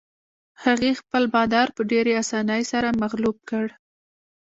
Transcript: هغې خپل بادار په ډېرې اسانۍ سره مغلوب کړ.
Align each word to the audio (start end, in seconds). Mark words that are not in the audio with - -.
هغې 0.63 0.91
خپل 1.01 1.23
بادار 1.33 1.67
په 1.75 1.81
ډېرې 1.91 2.11
اسانۍ 2.23 2.61
سره 2.71 2.97
مغلوب 3.01 3.37
کړ. 3.49 3.65